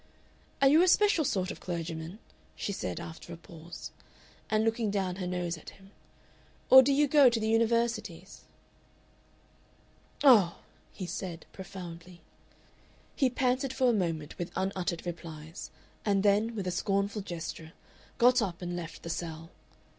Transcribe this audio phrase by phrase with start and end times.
[0.63, 2.17] "Are you a special sort of clergyman,"
[2.55, 3.91] she said, after a pause,
[4.49, 5.91] and looking down her nose at him,
[6.71, 8.45] "or do you go to the Universities?"
[10.23, 10.57] "Oh!"
[10.91, 12.19] he said, profoundly.
[13.15, 15.69] He panted for a moment with unuttered replies,
[16.03, 17.73] and then, with a scornful gesture,
[18.17, 19.51] got up and left the cell.